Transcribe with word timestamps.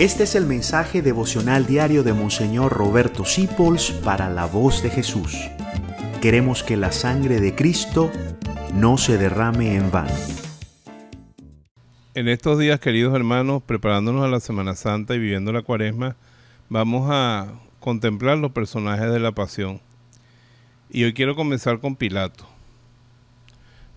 Este 0.00 0.22
es 0.22 0.34
el 0.34 0.46
mensaje 0.46 1.02
devocional 1.02 1.66
diario 1.66 2.02
de 2.02 2.14
Monseñor 2.14 2.72
Roberto 2.72 3.26
Sipols 3.26 3.90
para 3.90 4.30
la 4.30 4.46
voz 4.46 4.82
de 4.82 4.88
Jesús. 4.88 5.36
Queremos 6.22 6.62
que 6.62 6.78
la 6.78 6.90
sangre 6.90 7.38
de 7.38 7.54
Cristo 7.54 8.10
no 8.72 8.96
se 8.96 9.18
derrame 9.18 9.76
en 9.76 9.90
vano. 9.90 10.14
En 12.14 12.28
estos 12.28 12.58
días, 12.58 12.80
queridos 12.80 13.14
hermanos, 13.14 13.62
preparándonos 13.62 14.24
a 14.24 14.28
la 14.28 14.40
Semana 14.40 14.74
Santa 14.74 15.14
y 15.14 15.18
viviendo 15.18 15.52
la 15.52 15.60
Cuaresma, 15.60 16.16
vamos 16.70 17.10
a 17.12 17.48
contemplar 17.78 18.38
los 18.38 18.52
personajes 18.52 19.12
de 19.12 19.20
la 19.20 19.32
Pasión. 19.32 19.82
Y 20.88 21.04
hoy 21.04 21.12
quiero 21.12 21.36
comenzar 21.36 21.78
con 21.78 21.94
Pilato. 21.94 22.46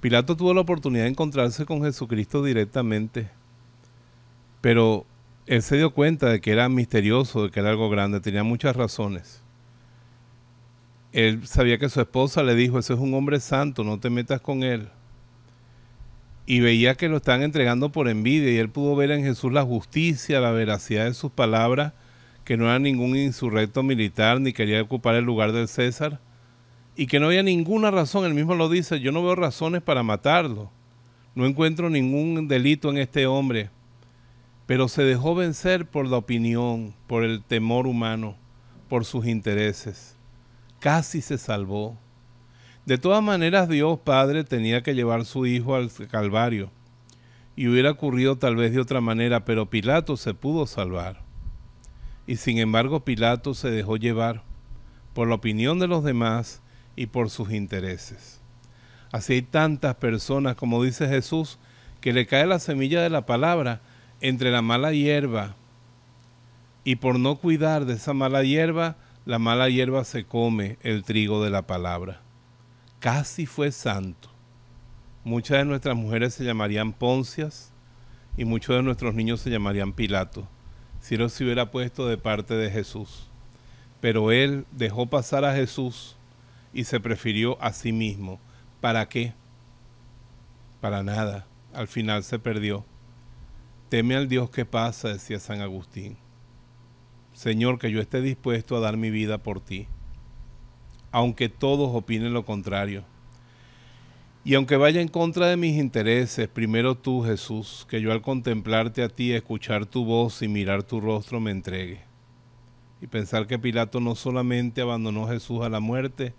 Pilato 0.01 0.35
tuvo 0.35 0.53
la 0.53 0.59
oportunidad 0.59 1.05
de 1.05 1.11
encontrarse 1.11 1.65
con 1.65 1.81
Jesucristo 1.81 2.43
directamente, 2.43 3.29
pero 4.59 5.05
él 5.45 5.61
se 5.61 5.77
dio 5.77 5.91
cuenta 5.91 6.29
de 6.29 6.39
que 6.39 6.51
era 6.51 6.69
misterioso, 6.69 7.43
de 7.43 7.51
que 7.51 7.59
era 7.59 7.69
algo 7.69 7.89
grande, 7.89 8.21
tenía 8.21 8.43
muchas 8.43 8.75
razones. 8.75 9.41
Él 11.11 11.45
sabía 11.45 11.77
que 11.77 11.89
su 11.89 12.01
esposa 12.01 12.43
le 12.43 12.55
dijo, 12.55 12.79
ese 12.79 12.93
es 12.93 12.99
un 12.99 13.13
hombre 13.13 13.39
santo, 13.39 13.83
no 13.83 13.99
te 13.99 14.09
metas 14.09 14.41
con 14.41 14.63
él. 14.63 14.89
Y 16.45 16.59
veía 16.59 16.95
que 16.95 17.09
lo 17.09 17.17
estaban 17.17 17.43
entregando 17.43 17.91
por 17.91 18.09
envidia 18.09 18.51
y 18.51 18.57
él 18.57 18.69
pudo 18.69 18.95
ver 18.95 19.11
en 19.11 19.23
Jesús 19.23 19.51
la 19.51 19.63
justicia, 19.63 20.39
la 20.39 20.51
veracidad 20.51 21.05
de 21.05 21.13
sus 21.13 21.31
palabras, 21.31 21.93
que 22.45 22.57
no 22.57 22.65
era 22.65 22.79
ningún 22.79 23.15
insurrecto 23.15 23.83
militar 23.83 24.41
ni 24.41 24.53
quería 24.53 24.81
ocupar 24.81 25.15
el 25.15 25.23
lugar 25.23 25.51
del 25.51 25.67
César, 25.67 26.19
y 26.95 27.07
que 27.07 27.19
no 27.19 27.27
había 27.27 27.43
ninguna 27.43 27.91
razón, 27.91 28.25
él 28.25 28.33
mismo 28.33 28.55
lo 28.55 28.69
dice, 28.69 28.99
yo 28.99 29.11
no 29.11 29.23
veo 29.23 29.35
razones 29.35 29.81
para 29.81 30.03
matarlo, 30.03 30.71
no 31.35 31.45
encuentro 31.45 31.89
ningún 31.89 32.47
delito 32.47 32.89
en 32.89 32.97
este 32.97 33.25
hombre 33.25 33.69
pero 34.65 34.87
se 34.87 35.03
dejó 35.03 35.35
vencer 35.35 35.85
por 35.85 36.07
la 36.07 36.17
opinión, 36.17 36.93
por 37.07 37.23
el 37.23 37.43
temor 37.43 37.87
humano, 37.87 38.35
por 38.89 39.05
sus 39.05 39.25
intereses. 39.25 40.15
Casi 40.79 41.21
se 41.21 41.37
salvó. 41.37 41.97
De 42.85 42.97
todas 42.97 43.23
maneras, 43.23 43.69
Dios 43.69 43.99
Padre 43.99 44.43
tenía 44.43 44.83
que 44.83 44.95
llevar 44.95 45.25
su 45.25 45.45
hijo 45.45 45.75
al 45.75 45.89
Calvario, 46.09 46.69
y 47.55 47.67
hubiera 47.67 47.91
ocurrido 47.91 48.37
tal 48.37 48.55
vez 48.55 48.73
de 48.73 48.79
otra 48.79 48.99
manera, 48.99 49.45
pero 49.45 49.69
Pilato 49.69 50.17
se 50.17 50.33
pudo 50.33 50.65
salvar. 50.65 51.21
Y 52.25 52.37
sin 52.37 52.57
embargo, 52.57 53.03
Pilato 53.03 53.53
se 53.53 53.69
dejó 53.69 53.97
llevar 53.97 54.43
por 55.13 55.27
la 55.27 55.35
opinión 55.35 55.79
de 55.79 55.87
los 55.87 56.03
demás 56.03 56.61
y 56.95 57.07
por 57.07 57.29
sus 57.29 57.51
intereses. 57.51 58.39
Así 59.11 59.33
hay 59.33 59.41
tantas 59.43 59.95
personas, 59.95 60.55
como 60.55 60.83
dice 60.83 61.07
Jesús, 61.07 61.59
que 62.01 62.13
le 62.13 62.25
cae 62.25 62.47
la 62.47 62.59
semilla 62.59 63.01
de 63.01 63.09
la 63.09 63.25
palabra, 63.25 63.81
entre 64.23 64.51
la 64.51 64.61
mala 64.61 64.93
hierba 64.93 65.57
y 66.85 66.95
por 66.95 67.19
no 67.19 67.35
cuidar 67.35 67.85
de 67.85 67.95
esa 67.95 68.13
mala 68.13 68.41
hierba, 68.41 68.95
la 69.25 69.37
mala 69.37 69.67
hierba 69.69 70.05
se 70.05 70.23
come 70.23 70.77
el 70.81 71.03
trigo 71.03 71.43
de 71.43 71.49
la 71.49 71.67
palabra. 71.67 72.21
Casi 72.99 73.45
fue 73.45 73.73
santo. 73.73 74.29
Muchas 75.25 75.57
de 75.57 75.65
nuestras 75.65 75.97
mujeres 75.97 76.33
se 76.33 76.45
llamarían 76.45 76.93
Poncias 76.93 77.73
y 78.37 78.45
muchos 78.45 78.77
de 78.77 78.83
nuestros 78.83 79.13
niños 79.13 79.41
se 79.41 79.49
llamarían 79.49 79.91
Pilato, 79.91 80.47
si 81.01 81.17
no 81.17 81.27
se 81.27 81.43
hubiera 81.43 81.69
puesto 81.69 82.07
de 82.07 82.17
parte 82.17 82.53
de 82.53 82.71
Jesús. 82.71 83.29
Pero 83.99 84.31
él 84.31 84.65
dejó 84.71 85.05
pasar 85.05 85.43
a 85.43 85.53
Jesús 85.53 86.15
y 86.73 86.85
se 86.85 87.01
prefirió 87.01 87.61
a 87.61 87.73
sí 87.73 87.91
mismo. 87.91 88.39
¿Para 88.79 89.09
qué? 89.09 89.33
Para 90.79 91.03
nada. 91.03 91.45
Al 91.73 91.89
final 91.89 92.23
se 92.23 92.39
perdió. 92.39 92.85
Teme 93.93 94.15
al 94.15 94.27
Dios 94.27 94.49
que 94.49 94.65
pasa, 94.65 95.09
decía 95.09 95.39
San 95.39 95.61
Agustín. 95.61 96.17
Señor, 97.31 97.77
que 97.77 97.91
yo 97.91 98.01
esté 98.01 98.21
dispuesto 98.21 98.75
a 98.75 98.79
dar 98.79 98.97
mi 98.97 99.11
vida 99.11 99.37
por 99.37 99.59
ti, 99.59 99.85
aunque 101.11 101.47
todos 101.47 101.91
opinen 101.93 102.33
lo 102.33 102.43
contrario. 102.43 103.03
Y 104.43 104.55
aunque 104.55 104.77
vaya 104.77 104.99
en 104.99 105.09
contra 105.09 105.45
de 105.45 105.57
mis 105.57 105.77
intereses, 105.77 106.47
primero 106.47 106.95
tú, 106.95 107.21
Jesús, 107.21 107.85
que 107.87 108.01
yo 108.01 108.11
al 108.11 108.23
contemplarte 108.23 109.03
a 109.03 109.09
ti, 109.09 109.31
escuchar 109.31 109.85
tu 109.85 110.05
voz 110.05 110.41
y 110.41 110.47
mirar 110.47 110.81
tu 110.81 110.99
rostro 110.99 111.39
me 111.39 111.51
entregue. 111.51 112.01
Y 112.99 113.05
pensar 113.05 113.45
que 113.45 113.59
Pilato 113.59 113.99
no 113.99 114.15
solamente 114.15 114.81
abandonó 114.81 115.27
a 115.27 115.33
Jesús 115.33 115.61
a 115.61 115.69
la 115.69 115.81
muerte, 115.81 116.33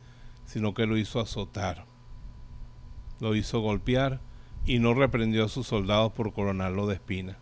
sino 0.44 0.74
que 0.74 0.86
lo 0.86 0.96
hizo 0.96 1.20
azotar, 1.20 1.86
lo 3.20 3.36
hizo 3.36 3.60
golpear 3.60 4.20
y 4.66 4.80
no 4.80 4.92
reprendió 4.92 5.44
a 5.44 5.48
sus 5.48 5.68
soldados 5.68 6.12
por 6.14 6.32
coronarlo 6.32 6.88
de 6.88 6.94
espina. 6.94 7.38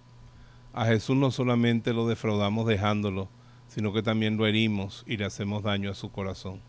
A 0.75 0.87
Jesús 0.87 1.16
no 1.16 1.31
solamente 1.31 1.93
lo 1.93 2.09
defraudamos 2.09 2.66
dejándolo, 2.66 3.28
sino 3.69 3.93
que 3.93 4.03
también 4.03 4.38
lo 4.38 4.47
herimos 4.47 5.05
y 5.06 5.19
le 5.19 5.27
hacemos 5.27 5.62
daño 5.62 5.91
a 5.91 5.94
su 5.94 6.10
corazón. 6.10 6.60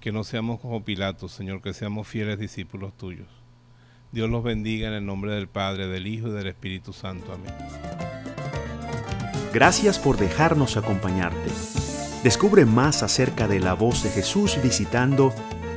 Que 0.00 0.12
no 0.12 0.22
seamos 0.22 0.60
como 0.60 0.84
Pilato, 0.84 1.28
Señor, 1.28 1.62
que 1.62 1.74
seamos 1.74 2.06
fieles 2.06 2.38
discípulos 2.38 2.96
tuyos. 2.96 3.26
Dios 4.12 4.30
los 4.30 4.44
bendiga 4.44 4.86
en 4.88 4.94
el 4.94 5.04
nombre 5.04 5.32
del 5.32 5.48
Padre, 5.48 5.88
del 5.88 6.06
Hijo 6.06 6.28
y 6.28 6.32
del 6.32 6.46
Espíritu 6.46 6.92
Santo. 6.92 7.32
Amén. 7.32 7.52
Gracias 9.52 9.98
por 9.98 10.16
dejarnos 10.16 10.76
acompañarte. 10.76 11.50
Descubre 12.22 12.66
más 12.66 13.02
acerca 13.02 13.48
de 13.48 13.58
la 13.58 13.74
voz 13.74 14.04
de 14.04 14.10
Jesús 14.10 14.60
visitando 14.62 15.34